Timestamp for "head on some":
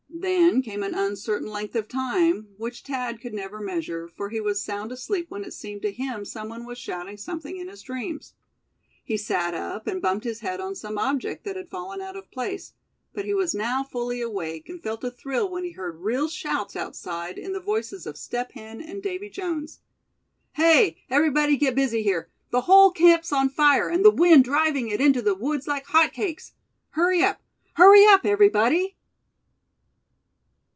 10.41-10.99